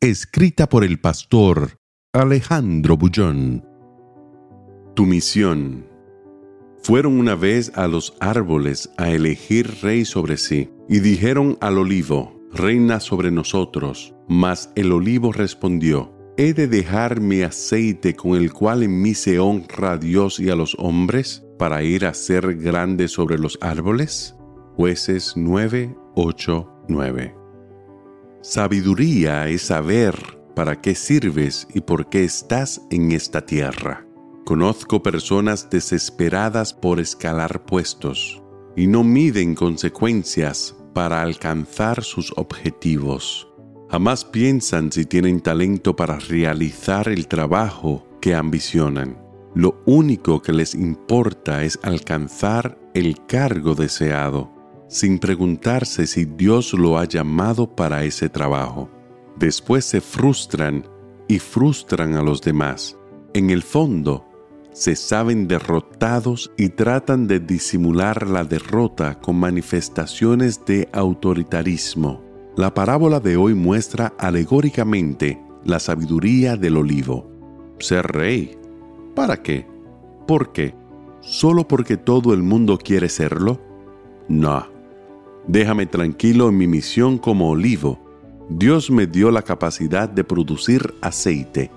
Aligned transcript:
Escrita 0.00 0.68
por 0.68 0.84
el 0.84 1.00
pastor 1.00 1.80
Alejandro 2.12 2.96
Bullón. 2.96 3.64
Tu 4.94 5.04
misión. 5.04 5.88
Fueron 6.84 7.18
una 7.18 7.34
vez 7.34 7.72
a 7.74 7.88
los 7.88 8.14
árboles 8.20 8.90
a 8.96 9.10
elegir 9.10 9.82
rey 9.82 10.04
sobre 10.04 10.36
sí, 10.36 10.70
y 10.88 11.00
dijeron 11.00 11.58
al 11.60 11.78
olivo, 11.78 12.40
reina 12.52 13.00
sobre 13.00 13.32
nosotros. 13.32 14.14
Mas 14.28 14.70
el 14.76 14.92
olivo 14.92 15.32
respondió, 15.32 16.14
¿he 16.36 16.52
de 16.52 16.68
dejar 16.68 17.20
mi 17.20 17.42
aceite 17.42 18.14
con 18.14 18.36
el 18.36 18.52
cual 18.52 18.84
en 18.84 19.02
mí 19.02 19.14
se 19.14 19.40
honra 19.40 19.94
a 19.94 19.98
Dios 19.98 20.38
y 20.38 20.48
a 20.48 20.54
los 20.54 20.76
hombres, 20.78 21.44
para 21.58 21.82
ir 21.82 22.06
a 22.06 22.14
ser 22.14 22.54
grande 22.54 23.08
sobre 23.08 23.36
los 23.36 23.58
árboles? 23.60 24.36
Jueces 24.76 25.32
9, 25.34 25.92
8, 26.14 26.84
9. 26.86 27.37
Sabiduría 28.40 29.48
es 29.48 29.62
saber 29.62 30.14
para 30.54 30.80
qué 30.80 30.94
sirves 30.94 31.66
y 31.74 31.80
por 31.80 32.08
qué 32.08 32.22
estás 32.22 32.80
en 32.90 33.10
esta 33.10 33.44
tierra. 33.44 34.06
Conozco 34.44 35.02
personas 35.02 35.68
desesperadas 35.70 36.72
por 36.72 37.00
escalar 37.00 37.64
puestos 37.64 38.40
y 38.76 38.86
no 38.86 39.02
miden 39.02 39.56
consecuencias 39.56 40.76
para 40.94 41.22
alcanzar 41.22 42.04
sus 42.04 42.32
objetivos. 42.36 43.48
Jamás 43.90 44.24
piensan 44.24 44.92
si 44.92 45.04
tienen 45.04 45.40
talento 45.40 45.96
para 45.96 46.18
realizar 46.18 47.08
el 47.08 47.26
trabajo 47.26 48.06
que 48.20 48.34
ambicionan. 48.34 49.18
Lo 49.54 49.82
único 49.84 50.42
que 50.42 50.52
les 50.52 50.74
importa 50.74 51.64
es 51.64 51.78
alcanzar 51.82 52.78
el 52.94 53.26
cargo 53.26 53.74
deseado 53.74 54.57
sin 54.88 55.18
preguntarse 55.18 56.06
si 56.06 56.24
Dios 56.24 56.72
lo 56.72 56.98
ha 56.98 57.04
llamado 57.04 57.74
para 57.74 58.04
ese 58.04 58.28
trabajo. 58.28 58.90
Después 59.36 59.84
se 59.84 60.00
frustran 60.00 60.84
y 61.28 61.38
frustran 61.38 62.14
a 62.14 62.22
los 62.22 62.40
demás. 62.40 62.96
En 63.34 63.50
el 63.50 63.62
fondo, 63.62 64.24
se 64.72 64.96
saben 64.96 65.46
derrotados 65.46 66.50
y 66.56 66.70
tratan 66.70 67.26
de 67.26 67.40
disimular 67.40 68.28
la 68.28 68.44
derrota 68.44 69.18
con 69.20 69.36
manifestaciones 69.36 70.64
de 70.64 70.88
autoritarismo. 70.92 72.22
La 72.56 72.74
parábola 72.74 73.20
de 73.20 73.36
hoy 73.36 73.54
muestra 73.54 74.14
alegóricamente 74.18 75.40
la 75.64 75.78
sabiduría 75.78 76.56
del 76.56 76.76
olivo. 76.76 77.30
Ser 77.78 78.06
rey. 78.06 78.56
¿Para 79.14 79.42
qué? 79.42 79.66
¿Por 80.26 80.52
qué? 80.52 80.74
¿Solo 81.20 81.66
porque 81.68 81.96
todo 81.96 82.32
el 82.32 82.42
mundo 82.42 82.78
quiere 82.78 83.08
serlo? 83.08 83.60
No. 84.28 84.77
Déjame 85.48 85.86
tranquilo 85.86 86.50
en 86.50 86.58
mi 86.58 86.66
misión 86.66 87.16
como 87.16 87.48
olivo. 87.48 87.98
Dios 88.50 88.90
me 88.90 89.06
dio 89.06 89.30
la 89.30 89.40
capacidad 89.40 90.06
de 90.06 90.22
producir 90.22 90.94
aceite 91.00 91.70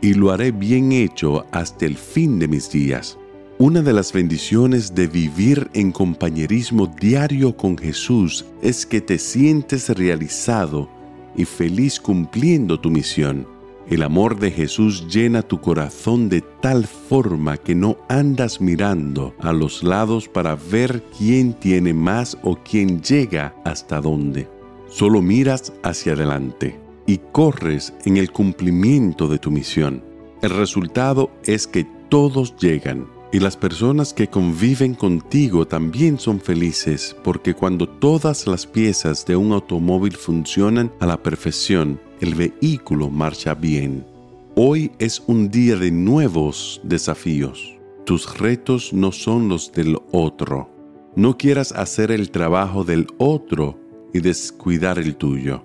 y 0.00 0.14
lo 0.14 0.30
haré 0.30 0.52
bien 0.52 0.92
hecho 0.92 1.44
hasta 1.50 1.86
el 1.86 1.96
fin 1.96 2.38
de 2.38 2.46
mis 2.46 2.70
días. 2.70 3.18
Una 3.58 3.82
de 3.82 3.92
las 3.92 4.12
bendiciones 4.12 4.94
de 4.94 5.08
vivir 5.08 5.68
en 5.74 5.90
compañerismo 5.90 6.86
diario 6.86 7.56
con 7.56 7.76
Jesús 7.76 8.44
es 8.62 8.86
que 8.86 9.00
te 9.00 9.18
sientes 9.18 9.88
realizado 9.88 10.88
y 11.36 11.44
feliz 11.44 11.98
cumpliendo 11.98 12.78
tu 12.78 12.90
misión. 12.90 13.55
El 13.88 14.02
amor 14.02 14.40
de 14.40 14.50
Jesús 14.50 15.06
llena 15.06 15.42
tu 15.42 15.60
corazón 15.60 16.28
de 16.28 16.40
tal 16.40 16.86
forma 16.86 17.56
que 17.56 17.76
no 17.76 17.96
andas 18.08 18.60
mirando 18.60 19.34
a 19.38 19.52
los 19.52 19.84
lados 19.84 20.28
para 20.28 20.56
ver 20.56 21.04
quién 21.16 21.52
tiene 21.54 21.94
más 21.94 22.36
o 22.42 22.56
quién 22.56 23.00
llega 23.00 23.54
hasta 23.64 24.00
dónde. 24.00 24.48
Solo 24.88 25.22
miras 25.22 25.72
hacia 25.84 26.14
adelante 26.14 26.80
y 27.06 27.18
corres 27.30 27.94
en 28.04 28.16
el 28.16 28.32
cumplimiento 28.32 29.28
de 29.28 29.38
tu 29.38 29.52
misión. 29.52 30.02
El 30.42 30.50
resultado 30.50 31.30
es 31.44 31.68
que 31.68 31.86
todos 32.08 32.56
llegan 32.56 33.06
y 33.36 33.38
las 33.38 33.54
personas 33.54 34.14
que 34.14 34.28
conviven 34.28 34.94
contigo 34.94 35.66
también 35.66 36.18
son 36.18 36.40
felices 36.40 37.14
porque 37.22 37.52
cuando 37.52 37.86
todas 37.86 38.46
las 38.46 38.66
piezas 38.66 39.26
de 39.26 39.36
un 39.36 39.52
automóvil 39.52 40.16
funcionan 40.16 40.90
a 41.00 41.06
la 41.06 41.22
perfección, 41.22 42.00
el 42.22 42.34
vehículo 42.34 43.10
marcha 43.10 43.52
bien. 43.52 44.06
Hoy 44.54 44.90
es 44.98 45.22
un 45.26 45.50
día 45.50 45.76
de 45.76 45.90
nuevos 45.90 46.80
desafíos. 46.82 47.76
Tus 48.06 48.38
retos 48.38 48.94
no 48.94 49.12
son 49.12 49.50
los 49.50 49.70
del 49.70 49.98
otro. 50.12 50.70
No 51.14 51.36
quieras 51.36 51.72
hacer 51.72 52.12
el 52.12 52.30
trabajo 52.30 52.84
del 52.84 53.06
otro 53.18 53.78
y 54.14 54.20
descuidar 54.20 54.98
el 54.98 55.14
tuyo. 55.14 55.62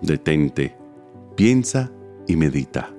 Detente, 0.00 0.76
piensa 1.34 1.90
y 2.28 2.36
medita. 2.36 2.94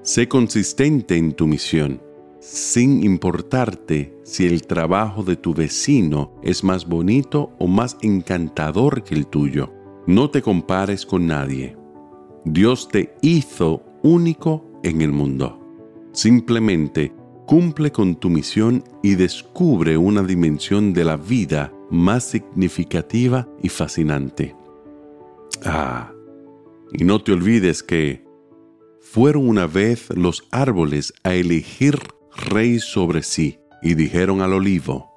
Sé 0.00 0.28
consistente 0.28 1.18
en 1.18 1.34
tu 1.34 1.46
misión, 1.46 2.00
sin 2.40 3.04
importarte 3.04 4.16
si 4.24 4.46
el 4.46 4.62
trabajo 4.62 5.22
de 5.22 5.36
tu 5.36 5.54
vecino 5.54 6.34
es 6.42 6.64
más 6.64 6.86
bonito 6.86 7.52
o 7.58 7.66
más 7.66 7.96
encantador 8.02 9.02
que 9.04 9.14
el 9.14 9.26
tuyo. 9.26 9.72
No 10.06 10.30
te 10.30 10.42
compares 10.42 11.04
con 11.04 11.26
nadie 11.26 11.76
Dios 12.44 12.88
te 12.88 13.14
hizo 13.20 13.82
único 14.02 14.64
en 14.82 15.02
el 15.02 15.12
mundo. 15.12 15.58
Simplemente 16.12 17.12
cumple 17.46 17.92
con 17.92 18.16
tu 18.16 18.30
misión 18.30 18.82
y 19.02 19.14
descubre 19.14 19.96
una 19.98 20.22
dimensión 20.22 20.94
de 20.94 21.04
la 21.04 21.16
vida 21.16 21.72
más 21.90 22.24
significativa 22.24 23.46
y 23.62 23.68
fascinante. 23.68 24.56
Ah, 25.64 26.12
y 26.92 27.04
no 27.04 27.22
te 27.22 27.32
olvides 27.32 27.82
que 27.82 28.24
fueron 29.00 29.46
una 29.46 29.66
vez 29.66 30.08
los 30.16 30.48
árboles 30.50 31.12
a 31.24 31.34
elegir 31.34 31.98
rey 32.36 32.78
sobre 32.78 33.22
sí 33.22 33.60
y 33.82 33.94
dijeron 33.94 34.42
al 34.42 34.52
olivo, 34.52 35.10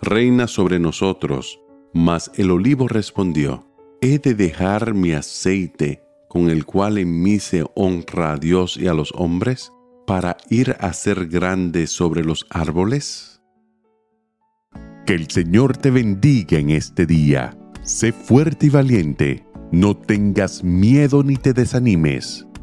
reina 0.00 0.46
sobre 0.46 0.78
nosotros. 0.78 1.60
Mas 1.92 2.30
el 2.34 2.50
olivo 2.50 2.88
respondió, 2.88 3.68
he 4.00 4.18
de 4.18 4.34
dejar 4.34 4.94
mi 4.94 5.12
aceite 5.12 6.02
con 6.34 6.50
el 6.50 6.66
cual 6.66 6.98
en 6.98 7.22
mí 7.22 7.38
se 7.38 7.64
honra 7.76 8.32
a 8.32 8.36
Dios 8.36 8.76
y 8.76 8.88
a 8.88 8.92
los 8.92 9.12
hombres, 9.14 9.70
para 10.04 10.36
ir 10.50 10.76
a 10.80 10.92
ser 10.92 11.28
grande 11.28 11.86
sobre 11.86 12.24
los 12.24 12.44
árboles? 12.50 13.40
Que 15.06 15.14
el 15.14 15.30
Señor 15.30 15.76
te 15.76 15.92
bendiga 15.92 16.58
en 16.58 16.70
este 16.70 17.06
día. 17.06 17.56
Sé 17.82 18.12
fuerte 18.12 18.66
y 18.66 18.70
valiente. 18.70 19.46
No 19.70 19.96
tengas 19.96 20.64
miedo 20.64 21.22
ni 21.22 21.36
te 21.36 21.52
desanimes, 21.52 22.46